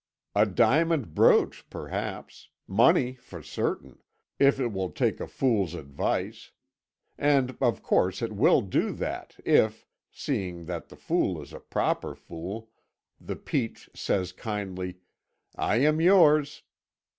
[0.33, 3.99] A diamond brooch, perhaps; money for certain,
[4.39, 6.49] if it will take a fool's advice.
[7.19, 12.15] And of course it will do that if, seeing that the fool is a proper
[12.15, 12.71] fool,
[13.19, 14.95] the peach says kindly,
[15.55, 16.63] 'I am yours.'